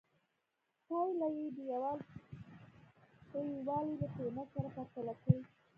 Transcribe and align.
پایله 0.87 1.27
یې 1.37 1.45
د 1.53 1.55
دیوال 1.57 1.99
پرېړوالي 3.29 3.93
له 4.01 4.07
قېمت 4.15 4.47
سره 4.55 4.67
پرتله 4.75 5.13
کړئ. 5.23 5.39